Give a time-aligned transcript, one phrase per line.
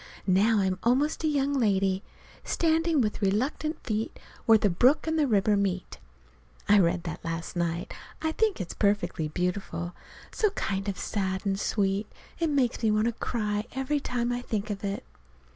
[0.25, 2.01] Now I'm almost a young lady,
[2.43, 5.99] "standing with reluctant feet where the brook and river meet."
[6.67, 7.93] (I read that last night.
[8.19, 9.93] I think it's perfectly beautiful.
[10.31, 12.11] So kind of sad and sweet.
[12.39, 15.03] It makes me want to cry every time I think of it.)